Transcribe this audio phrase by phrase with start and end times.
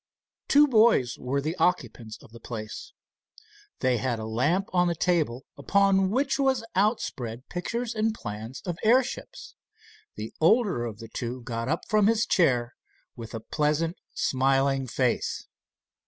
[0.47, 2.91] Two boys were the occupants of the place.
[3.81, 8.79] They had a lamp on the table, upon which was outspread pictures and plans of
[8.83, 9.53] airships.
[10.15, 12.73] The older of the two got up from his chair
[13.15, 15.45] with a pleasant smiling face.